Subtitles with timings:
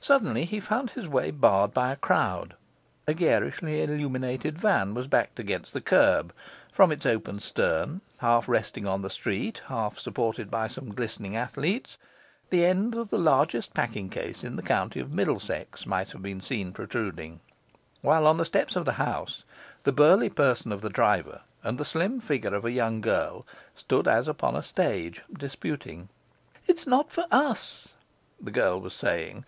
[0.00, 2.54] Suddenly he found his way barred by a crowd.
[3.08, 6.32] A garishly illuminated van was backed against the kerb;
[6.70, 11.98] from its open stern, half resting on the street, half supported by some glistening athletes,
[12.50, 16.40] the end of the largest packing case in the county of Middlesex might have been
[16.40, 17.40] seen protruding;
[18.00, 19.42] while, on the steps of the house,
[19.82, 23.44] the burly person of the driver and the slim figure of a young girl
[23.74, 26.08] stood as upon a stage, disputing.
[26.68, 27.94] 'It is not for us,'
[28.40, 29.36] the girl was saying.